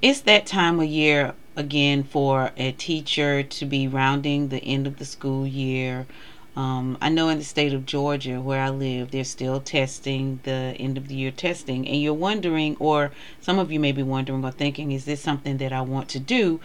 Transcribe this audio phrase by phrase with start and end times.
[0.00, 4.98] it's that time of year again for a teacher to be rounding the end of
[4.98, 6.06] the school year.
[6.54, 10.76] Um, I know in the state of Georgia where I live, they're still testing the
[10.78, 14.44] end of the year testing, and you're wondering, or some of you may be wondering
[14.44, 16.60] or thinking, is this something that I want to do?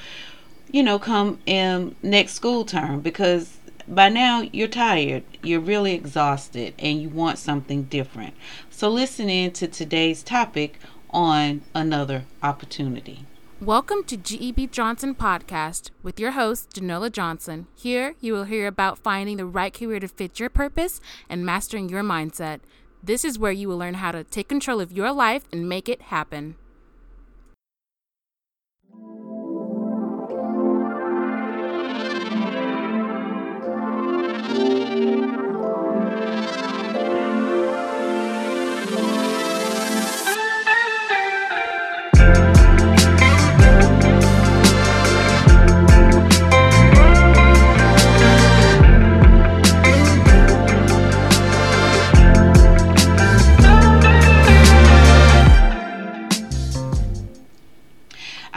[0.72, 3.58] You know, come in next school term because
[3.88, 8.34] by now you're tired, you're really exhausted, and you want something different.
[8.70, 10.80] So, listen in to today's topic
[11.14, 13.26] on another opportunity.
[13.62, 17.68] Welcome to GEB Johnson Podcast with your host, Genola Johnson.
[17.76, 21.00] Here, you will hear about finding the right career to fit your purpose
[21.30, 22.60] and mastering your mindset.
[23.02, 25.88] This is where you will learn how to take control of your life and make
[25.88, 26.56] it happen.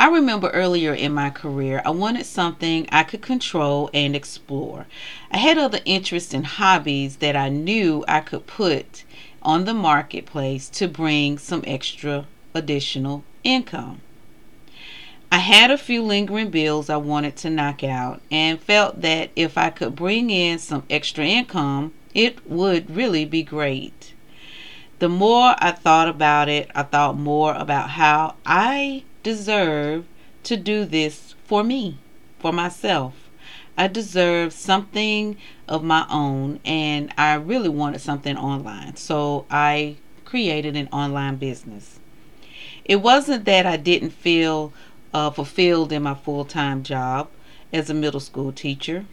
[0.06, 4.86] I remember earlier in my career, I wanted something I could control and explore.
[5.32, 9.02] I had other interests and hobbies that I knew I could put
[9.42, 14.00] on the marketplace to bring some extra additional income.
[15.32, 19.58] I had a few lingering bills I wanted to knock out and felt that if
[19.58, 24.14] I could bring in some extra income, it would really be great.
[25.00, 30.06] The more I thought about it, I thought more about how I deserve
[30.44, 31.98] to do this for me,
[32.38, 33.28] for myself.
[33.76, 38.94] I deserve something of my own, and I really wanted something online.
[38.94, 41.98] So I created an online business.
[42.84, 44.72] It wasn't that I didn't feel
[45.12, 47.28] uh, fulfilled in my full time job
[47.72, 49.06] as a middle school teacher.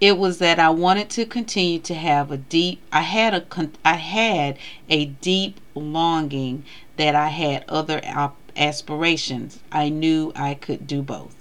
[0.00, 2.80] It was that I wanted to continue to have a deep.
[2.90, 3.44] I had a
[3.84, 4.56] I had
[4.88, 6.64] a deep longing
[6.96, 9.60] that I had other op- aspirations.
[9.70, 11.34] I knew I could do both.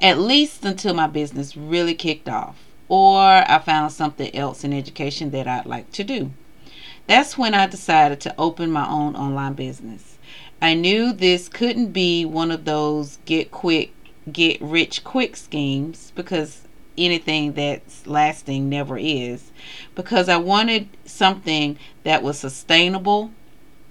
[0.00, 2.56] At least until my business really kicked off,
[2.88, 6.32] or I found something else in education that I'd like to do.
[7.06, 10.18] That's when I decided to open my own online business.
[10.62, 13.92] I knew this couldn't be one of those get quick,
[14.30, 16.62] get rich quick schemes because
[16.98, 19.50] anything that's lasting never is.
[19.94, 23.32] Because I wanted something that was sustainable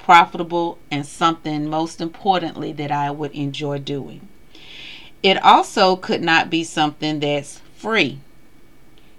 [0.10, 4.28] profitable, and something most importantly that I would enjoy doing.
[5.22, 8.18] It also could not be something that's free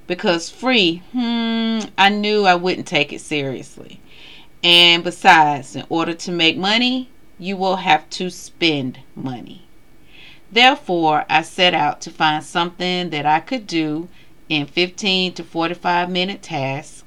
[0.09, 4.01] because free, hmm, I knew I wouldn't take it seriously.
[4.65, 7.09] And besides, in order to make money,
[7.39, 9.69] you will have to spend money.
[10.51, 14.09] Therefore, I set out to find something that I could do
[14.49, 17.05] in 15 to 45 minute tasks.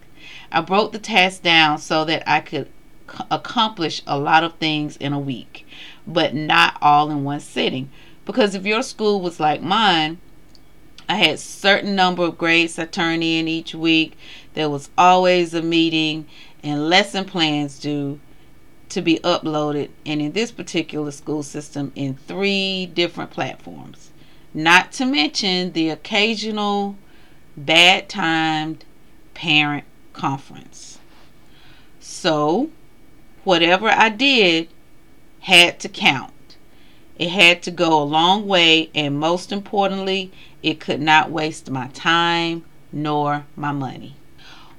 [0.53, 2.69] I broke the task down so that I could
[3.29, 5.65] accomplish a lot of things in a week,
[6.05, 7.89] but not all in one sitting.
[8.25, 10.19] Because if your school was like mine,
[11.09, 14.17] I had certain number of grades I turned in each week.
[14.53, 16.27] There was always a meeting
[16.63, 18.19] and lesson plans due
[18.89, 24.11] to be uploaded and in this particular school system in three different platforms.
[24.53, 26.95] Not to mention the occasional
[27.57, 28.85] bad timed
[29.33, 30.99] parent conference.
[31.99, 32.69] So,
[33.43, 34.69] whatever I did
[35.41, 36.31] had to count.
[37.17, 40.31] It had to go a long way, and most importantly,
[40.61, 44.15] it could not waste my time nor my money.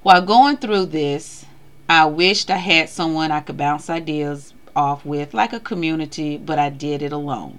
[0.03, 1.45] While going through this,
[1.89, 6.59] I wished I had someone I could bounce ideas off with, like a community, but
[6.59, 7.59] I did it alone.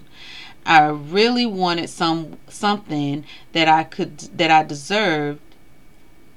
[0.66, 3.24] I really wanted some something
[3.54, 5.40] that I could that I deserved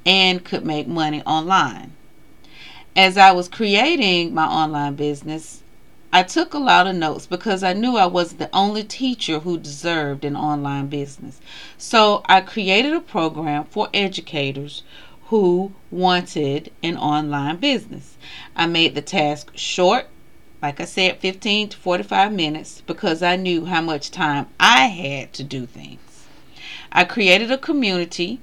[0.05, 1.93] and could make money online
[2.99, 5.63] as I was creating my online business,
[6.13, 9.57] I took a lot of notes because I knew I wasn't the only teacher who
[9.57, 11.41] deserved an online business.
[11.77, 14.83] So I created a program for educators
[15.27, 18.17] who wanted an online business.
[18.57, 20.09] I made the task short,
[20.61, 25.33] like I said, 15 to 45 minutes, because I knew how much time I had
[25.35, 26.27] to do things.
[26.91, 28.41] I created a community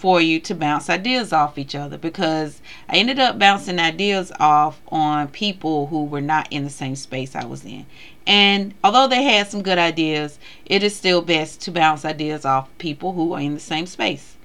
[0.00, 4.80] for you to bounce ideas off each other because I ended up bouncing ideas off
[4.88, 7.84] on people who were not in the same space I was in.
[8.26, 12.70] And although they had some good ideas, it is still best to bounce ideas off
[12.78, 14.38] people who are in the same space.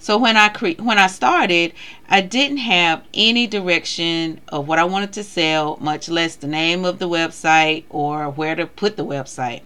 [0.00, 1.72] So when I cre- when I started,
[2.08, 6.84] I didn't have any direction of what I wanted to sell, much less the name
[6.84, 9.62] of the website or where to put the website.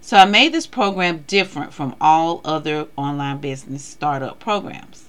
[0.00, 5.04] So I made this program different from all other online business startup programs.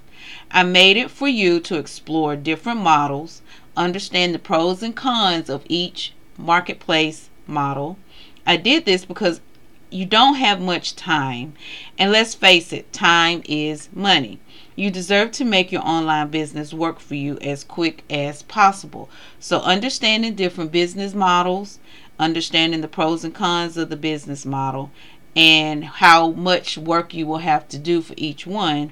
[0.52, 3.42] I made it for you to explore different models,
[3.76, 7.98] understand the pros and cons of each marketplace model.
[8.46, 9.42] I did this because
[9.90, 11.54] you don't have much time,
[11.98, 14.40] and let's face it, time is money.
[14.76, 19.10] You deserve to make your online business work for you as quick as possible.
[19.40, 21.80] So, understanding different business models,
[22.20, 24.92] understanding the pros and cons of the business model,
[25.36, 28.92] and how much work you will have to do for each one,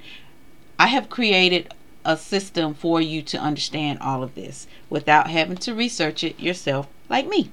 [0.80, 5.74] I have created a system for you to understand all of this without having to
[5.74, 7.52] research it yourself, like me.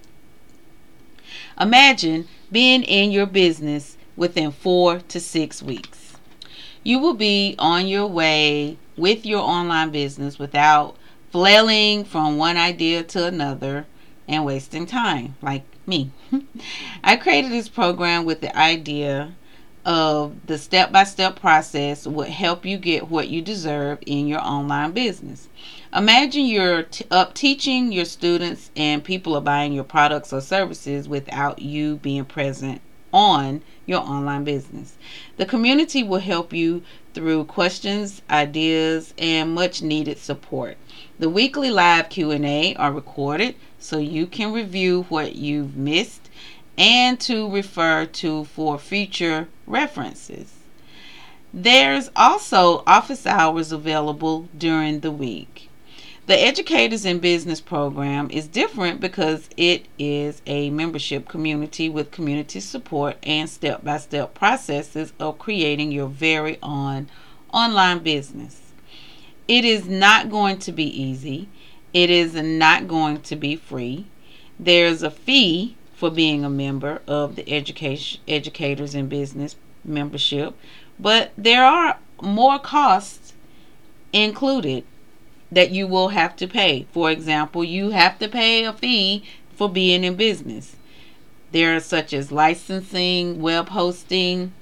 [1.62, 6.03] Imagine being in your business within four to six weeks
[6.85, 10.97] you will be on your way with your online business without
[11.31, 13.87] flailing from one idea to another
[14.29, 16.11] and wasting time like me.
[17.05, 19.35] I created this program with the idea
[19.84, 24.40] of the step by step process would help you get what you deserve in your
[24.40, 25.49] online business.
[25.94, 31.08] Imagine you're t- up teaching your students and people are buying your products or services
[31.08, 32.81] without you being present
[33.12, 34.96] on your online business.
[35.37, 36.82] The community will help you
[37.12, 40.79] through questions, ideas, and much needed support.
[41.19, 46.22] The weekly live Q&A are recorded so you can review what you've missed
[46.79, 50.55] and to refer to for future references.
[51.55, 55.69] There's also office hours available during the week.
[56.27, 62.61] The Educators in Business program is different because it is a membership community with community
[62.61, 67.09] support and step by step processes of creating your very own
[67.53, 68.73] online business.
[69.49, 71.49] It is not going to be easy,
[71.93, 74.07] it is not going to be free.
[74.59, 79.55] There's a fee for being a member of the education educators in business
[79.85, 80.53] membership,
[80.99, 83.35] but there are more costs
[84.13, 84.83] included
[85.53, 86.89] that you will have to pay.
[86.91, 89.23] For example, you have to pay a fee
[89.55, 90.75] for being in business.
[91.53, 94.53] There are such as licensing, web hosting,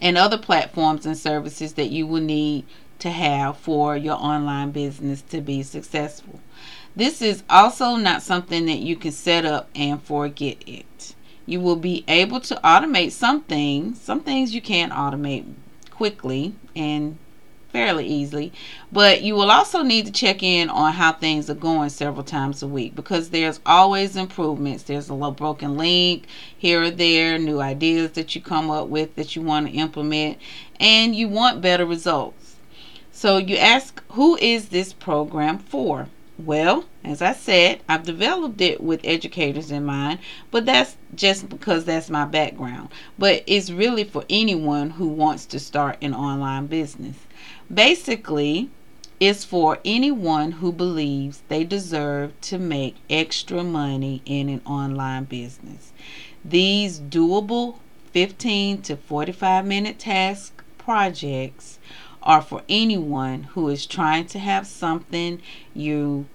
[0.00, 2.64] and other platforms and services that you will need
[3.00, 6.38] to have for your online business to be successful.
[6.98, 11.14] This is also not something that you can set up and forget it.
[11.46, 14.00] You will be able to automate some things.
[14.00, 15.44] Some things you can automate
[15.92, 17.16] quickly and
[17.68, 18.52] fairly easily.
[18.90, 22.64] But you will also need to check in on how things are going several times
[22.64, 24.82] a week because there's always improvements.
[24.82, 26.26] There's a little broken link
[26.58, 30.38] here or there, new ideas that you come up with that you want to implement,
[30.80, 32.56] and you want better results.
[33.12, 36.08] So you ask, who is this program for?
[36.38, 40.20] Well, as I said, I've developed it with educators in mind,
[40.52, 42.90] but that's just because that's my background.
[43.18, 47.16] But it's really for anyone who wants to start an online business.
[47.72, 48.70] Basically,
[49.18, 55.92] it's for anyone who believes they deserve to make extra money in an online business.
[56.44, 57.78] These doable
[58.12, 61.80] 15 to 45 minute task projects
[62.28, 65.42] are for anyone who is trying to have something
[65.74, 66.26] you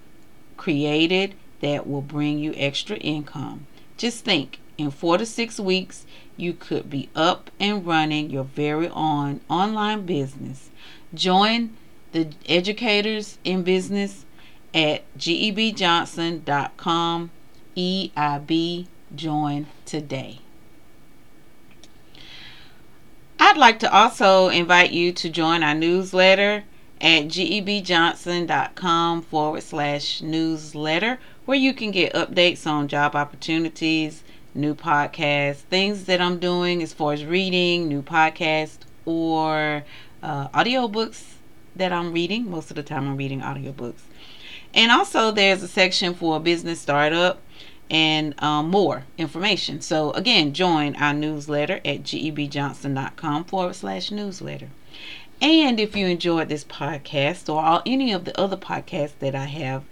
[0.58, 3.66] created that will bring you extra income.
[3.96, 6.04] Just think in four to six weeks,
[6.36, 10.68] you could be up and running your very own online business
[11.14, 11.76] Join
[12.12, 14.24] the educators in business
[14.72, 17.30] at gebjohnson.com.
[17.76, 20.38] EIB join today.
[23.46, 26.64] I'd like to also invite you to join our newsletter
[26.98, 34.24] at gebjohnson.com forward slash newsletter, where you can get updates on job opportunities,
[34.54, 39.84] new podcasts, things that I'm doing as far as reading, new podcasts, or
[40.22, 41.34] uh, audiobooks
[41.76, 42.50] that I'm reading.
[42.50, 44.04] Most of the time, I'm reading audiobooks.
[44.72, 47.40] And also, there's a section for a business startup
[47.90, 49.80] and um, more information.
[49.80, 54.68] So, again, join our newsletter at gebjohnson.com forward slash newsletter.
[55.40, 59.46] And if you enjoyed this podcast or all, any of the other podcasts that I
[59.46, 59.84] have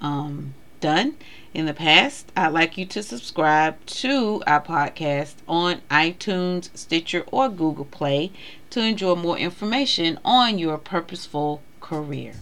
[0.00, 1.16] um, done
[1.54, 7.48] in the past, I'd like you to subscribe to our podcast on iTunes, Stitcher, or
[7.48, 8.32] Google Play
[8.70, 12.34] to enjoy more information on your purposeful career.